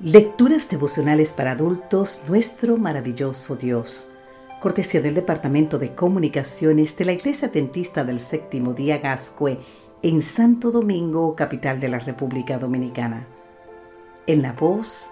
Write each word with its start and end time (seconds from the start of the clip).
Lecturas 0.00 0.68
devocionales 0.68 1.32
para 1.32 1.52
adultos, 1.52 2.24
nuestro 2.28 2.76
maravilloso 2.76 3.54
Dios. 3.54 4.10
Cortesía 4.60 5.00
del 5.00 5.14
Departamento 5.14 5.78
de 5.78 5.92
Comunicaciones 5.92 6.96
de 6.96 7.04
la 7.04 7.12
Iglesia 7.12 7.46
Dentista 7.46 8.02
del 8.02 8.18
Séptimo 8.18 8.74
Día 8.74 8.98
Gascue 8.98 9.56
en 10.02 10.20
Santo 10.20 10.72
Domingo, 10.72 11.36
capital 11.36 11.78
de 11.78 11.88
la 11.88 12.00
República 12.00 12.58
Dominicana. 12.58 13.28
En 14.26 14.42
la 14.42 14.52
voz 14.54 15.10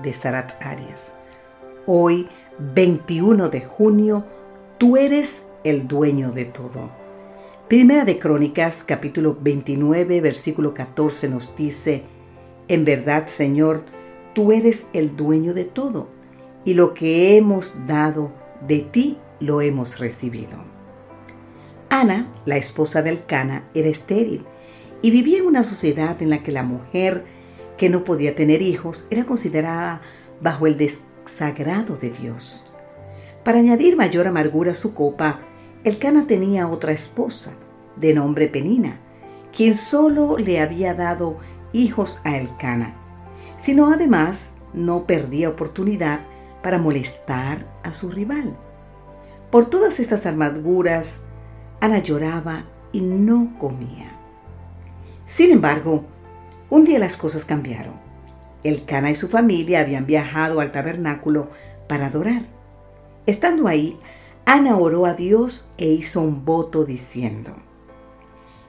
de 0.00 0.12
Sarat 0.12 0.52
Arias. 0.62 1.12
Hoy, 1.86 2.28
21 2.60 3.48
de 3.48 3.62
junio, 3.62 4.24
tú 4.78 4.96
eres 4.96 5.42
el 5.64 5.88
dueño 5.88 6.30
de 6.30 6.44
todo. 6.44 6.88
Primera 7.66 8.04
de 8.04 8.20
Crónicas, 8.20 8.84
capítulo 8.84 9.36
29, 9.40 10.20
versículo 10.20 10.72
14 10.72 11.28
nos 11.28 11.56
dice, 11.56 12.04
En 12.68 12.84
verdad, 12.84 13.26
Señor, 13.26 13.82
tú 14.34 14.52
eres 14.52 14.86
el 14.92 15.16
dueño 15.16 15.54
de 15.54 15.64
todo, 15.64 16.08
y 16.64 16.74
lo 16.74 16.94
que 16.94 17.36
hemos 17.36 17.86
dado 17.86 18.32
de 18.66 18.80
ti 18.80 19.18
lo 19.40 19.60
hemos 19.60 19.98
recibido. 19.98 20.58
Ana, 21.88 22.30
la 22.44 22.56
esposa 22.56 23.02
del 23.02 23.24
Cana, 23.24 23.68
era 23.74 23.88
estéril 23.88 24.44
y 25.02 25.10
vivía 25.10 25.38
en 25.38 25.46
una 25.46 25.62
sociedad 25.62 26.20
en 26.22 26.30
la 26.30 26.42
que 26.42 26.52
la 26.52 26.62
mujer 26.62 27.24
que 27.78 27.88
no 27.88 28.04
podía 28.04 28.36
tener 28.36 28.62
hijos 28.62 29.06
era 29.10 29.24
considerada 29.24 30.02
bajo 30.40 30.66
el 30.66 30.76
desagrado 30.76 31.96
de 31.96 32.10
Dios. 32.10 32.70
Para 33.42 33.58
añadir 33.58 33.96
mayor 33.96 34.26
amargura 34.26 34.72
a 34.72 34.74
su 34.74 34.94
copa, 34.94 35.40
el 35.82 35.98
Cana 35.98 36.26
tenía 36.26 36.68
otra 36.68 36.92
esposa, 36.92 37.54
de 37.96 38.12
nombre 38.12 38.48
Penina, 38.48 39.00
quien 39.54 39.74
solo 39.74 40.36
le 40.36 40.60
había 40.60 40.94
dado 40.94 41.38
hijos 41.72 42.20
a 42.24 42.36
Elcana 42.36 42.99
sino 43.60 43.92
además 43.92 44.54
no 44.72 45.06
perdía 45.06 45.50
oportunidad 45.50 46.20
para 46.62 46.78
molestar 46.78 47.66
a 47.82 47.92
su 47.92 48.10
rival. 48.10 48.56
Por 49.50 49.66
todas 49.66 50.00
estas 50.00 50.26
amarguras, 50.26 51.20
Ana 51.80 51.98
lloraba 51.98 52.64
y 52.92 53.00
no 53.00 53.56
comía. 53.58 54.12
Sin 55.26 55.50
embargo, 55.50 56.04
un 56.70 56.84
día 56.84 56.98
las 56.98 57.16
cosas 57.16 57.44
cambiaron. 57.44 57.94
El 58.62 58.84
Cana 58.84 59.10
y 59.10 59.14
su 59.14 59.28
familia 59.28 59.80
habían 59.80 60.06
viajado 60.06 60.60
al 60.60 60.70
tabernáculo 60.70 61.48
para 61.88 62.06
adorar. 62.06 62.46
Estando 63.26 63.68
ahí, 63.68 63.98
Ana 64.44 64.76
oró 64.76 65.06
a 65.06 65.14
Dios 65.14 65.72
e 65.78 65.86
hizo 65.86 66.20
un 66.20 66.44
voto 66.44 66.84
diciendo, 66.84 67.54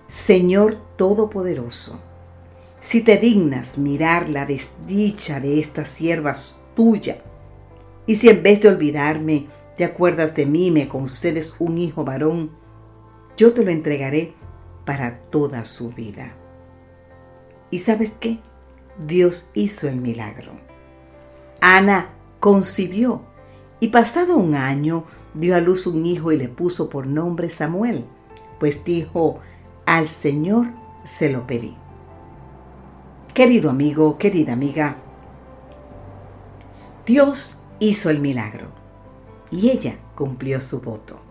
Señor 0.07 0.75
Todopoderoso, 0.95 1.99
si 2.81 3.01
te 3.01 3.17
dignas 3.17 3.77
mirar 3.77 4.27
la 4.29 4.45
desdicha 4.45 5.39
de 5.39 5.59
esta 5.59 5.85
sierva 5.85 6.33
tuya, 6.75 7.21
y 8.05 8.15
si 8.15 8.29
en 8.29 8.43
vez 8.43 8.61
de 8.61 8.69
olvidarme 8.69 9.47
te 9.77 9.85
acuerdas 9.85 10.35
de 10.35 10.45
mí 10.45 10.71
me 10.71 10.87
concedes 10.87 11.55
un 11.59 11.77
hijo 11.77 12.03
varón, 12.03 12.51
yo 13.37 13.53
te 13.53 13.63
lo 13.63 13.71
entregaré 13.71 14.33
para 14.85 15.17
toda 15.17 15.63
su 15.63 15.89
vida. 15.91 16.33
¿Y 17.69 17.79
sabes 17.79 18.11
qué? 18.19 18.39
Dios 18.97 19.51
hizo 19.53 19.87
el 19.87 19.95
milagro. 19.95 20.51
Ana 21.61 22.09
concibió 22.39 23.21
y 23.79 23.89
pasado 23.89 24.35
un 24.35 24.55
año 24.55 25.05
dio 25.33 25.55
a 25.55 25.61
luz 25.61 25.87
un 25.87 26.05
hijo 26.05 26.31
y 26.31 26.37
le 26.37 26.49
puso 26.49 26.89
por 26.89 27.07
nombre 27.07 27.49
Samuel, 27.49 28.05
pues 28.59 28.83
dijo, 28.83 29.39
al 29.85 30.07
Señor 30.07 30.67
se 31.03 31.31
lo 31.31 31.47
pedí. 31.47 31.80
Querido 33.33 33.69
amigo, 33.69 34.17
querida 34.17 34.51
amiga, 34.51 34.97
Dios 37.05 37.63
hizo 37.79 38.09
el 38.09 38.19
milagro 38.19 38.67
y 39.49 39.69
ella 39.69 39.99
cumplió 40.15 40.59
su 40.59 40.81
voto. 40.81 41.21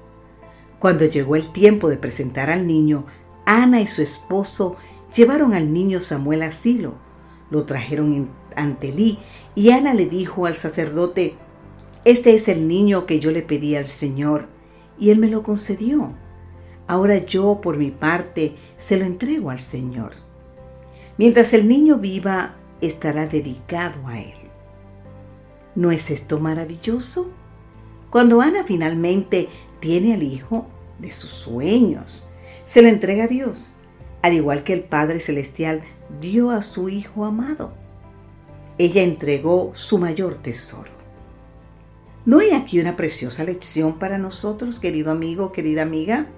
Cuando 0.78 1.05
llegó 1.05 1.37
el 1.37 1.53
tiempo 1.53 1.91
de 1.91 1.99
presentar 1.99 2.49
al 2.49 2.66
niño, 2.66 3.05
Ana 3.44 3.83
y 3.83 3.87
su 3.87 4.00
esposo 4.00 4.77
llevaron 5.15 5.53
al 5.53 5.75
niño 5.75 6.00
Samuel 6.00 6.43
a 6.43 6.53
Silo, 6.53 6.94
lo 7.50 7.66
trajeron 7.66 8.31
ante 8.56 8.93
Lí 8.93 9.19
y 9.55 9.72
Ana 9.72 9.93
le 9.93 10.06
dijo 10.06 10.47
al 10.47 10.55
sacerdote, 10.55 11.37
este 12.06 12.34
es 12.34 12.49
el 12.49 12.66
niño 12.66 13.05
que 13.05 13.21
yo 13.21 13.31
le 13.31 13.43
pedí 13.43 13.77
al 13.77 13.87
Señor 13.87 14.49
y 14.99 15.10
él 15.10 15.19
me 15.19 15.28
lo 15.28 15.43
concedió. 15.43 16.15
Ahora 16.87 17.19
yo 17.19 17.60
por 17.60 17.77
mi 17.77 17.91
parte 17.91 18.55
se 18.78 18.97
lo 18.97 19.05
entrego 19.05 19.50
al 19.50 19.60
Señor. 19.60 20.30
Mientras 21.21 21.53
el 21.53 21.69
niño 21.69 21.99
viva, 21.99 22.55
estará 22.81 23.27
dedicado 23.27 24.07
a 24.07 24.21
él. 24.21 24.33
¿No 25.75 25.91
es 25.91 26.11
esto 26.11 26.41
maravilloso? 26.41 27.31
Cuando 28.09 28.41
Ana 28.41 28.65
finalmente 28.65 29.51
tiene 29.81 30.15
al 30.15 30.23
hijo 30.23 30.67
de 30.99 31.13
sus 31.13 31.29
sueños, 31.29 32.31
se 32.65 32.81
lo 32.81 32.89
entrega 32.89 33.25
a 33.25 33.29
Dios, 33.29 33.75
al 34.23 34.33
igual 34.33 34.65
que 34.65 34.73
el 34.73 34.83
Padre 34.83 35.21
Celestial 35.21 35.83
dio 36.23 36.49
a 36.53 36.63
su 36.63 36.89
Hijo 36.89 37.27
amado. 37.27 37.75
Ella 38.79 39.03
entregó 39.03 39.73
su 39.75 39.99
mayor 39.99 40.37
tesoro. 40.37 40.91
¿No 42.25 42.39
hay 42.39 42.53
aquí 42.53 42.81
una 42.81 42.97
preciosa 42.97 43.45
lección 43.45 43.99
para 43.99 44.17
nosotros, 44.17 44.81
querido 44.81 45.11
amigo, 45.11 45.53
querida 45.53 45.83
amiga? 45.83 46.29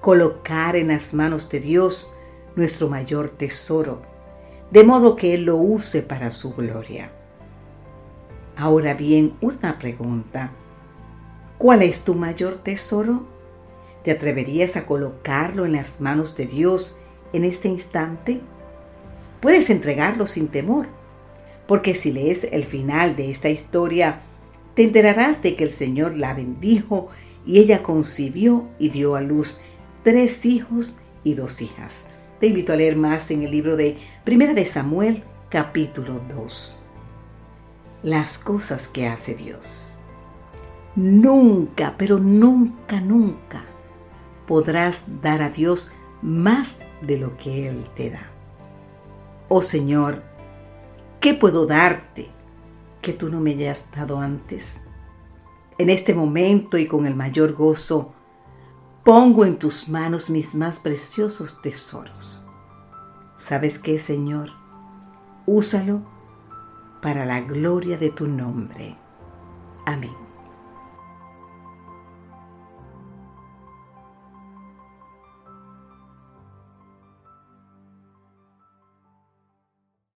Colocar 0.00 0.76
en 0.76 0.88
las 0.88 1.12
manos 1.12 1.50
de 1.50 1.60
Dios 1.60 2.14
nuestro 2.56 2.88
mayor 2.88 3.30
tesoro, 3.30 4.02
de 4.70 4.84
modo 4.84 5.16
que 5.16 5.34
Él 5.34 5.44
lo 5.44 5.56
use 5.56 6.02
para 6.02 6.30
su 6.30 6.54
gloria. 6.54 7.12
Ahora 8.56 8.94
bien, 8.94 9.34
una 9.40 9.78
pregunta. 9.78 10.52
¿Cuál 11.58 11.82
es 11.82 12.04
tu 12.04 12.14
mayor 12.14 12.58
tesoro? 12.58 13.26
¿Te 14.04 14.10
atreverías 14.10 14.76
a 14.76 14.86
colocarlo 14.86 15.64
en 15.64 15.72
las 15.72 16.00
manos 16.00 16.36
de 16.36 16.46
Dios 16.46 16.98
en 17.32 17.44
este 17.44 17.68
instante? 17.68 18.40
Puedes 19.40 19.70
entregarlo 19.70 20.26
sin 20.26 20.48
temor, 20.48 20.86
porque 21.66 21.94
si 21.94 22.12
lees 22.12 22.44
el 22.50 22.64
final 22.64 23.16
de 23.16 23.30
esta 23.30 23.48
historia, 23.48 24.22
te 24.74 24.84
enterarás 24.84 25.42
de 25.42 25.56
que 25.56 25.64
el 25.64 25.70
Señor 25.70 26.16
la 26.16 26.34
bendijo 26.34 27.08
y 27.46 27.58
ella 27.58 27.82
concibió 27.82 28.68
y 28.78 28.90
dio 28.90 29.16
a 29.16 29.20
luz 29.20 29.60
tres 30.02 30.44
hijos 30.44 30.98
y 31.24 31.34
dos 31.34 31.62
hijas. 31.62 32.06
Te 32.40 32.46
invito 32.46 32.72
a 32.72 32.76
leer 32.76 32.96
más 32.96 33.30
en 33.30 33.42
el 33.42 33.50
libro 33.50 33.76
de 33.76 33.98
Primera 34.24 34.54
de 34.54 34.64
Samuel, 34.64 35.24
capítulo 35.50 36.22
2. 36.34 36.78
Las 38.02 38.38
cosas 38.38 38.88
que 38.88 39.06
hace 39.06 39.34
Dios. 39.34 39.98
Nunca, 40.96 41.96
pero 41.98 42.18
nunca, 42.18 42.98
nunca 42.98 43.62
podrás 44.46 45.02
dar 45.20 45.42
a 45.42 45.50
Dios 45.50 45.92
más 46.22 46.78
de 47.02 47.18
lo 47.18 47.36
que 47.36 47.68
Él 47.68 47.84
te 47.94 48.08
da. 48.08 48.22
Oh 49.50 49.60
Señor, 49.60 50.22
¿qué 51.20 51.34
puedo 51.34 51.66
darte 51.66 52.30
que 53.02 53.12
tú 53.12 53.28
no 53.28 53.38
me 53.40 53.50
hayas 53.50 53.90
dado 53.94 54.18
antes? 54.18 54.84
En 55.76 55.90
este 55.90 56.14
momento 56.14 56.78
y 56.78 56.86
con 56.86 57.04
el 57.04 57.14
mayor 57.14 57.52
gozo, 57.52 58.14
Pongo 59.04 59.46
en 59.46 59.58
tus 59.58 59.88
manos 59.88 60.28
mis 60.28 60.54
más 60.54 60.78
preciosos 60.78 61.62
tesoros. 61.62 62.44
¿Sabes 63.38 63.78
qué, 63.78 63.98
Señor? 63.98 64.50
Úsalo 65.46 66.02
para 67.00 67.24
la 67.24 67.40
gloria 67.40 67.96
de 67.96 68.10
tu 68.10 68.26
nombre. 68.26 68.96
Amén. 69.86 70.29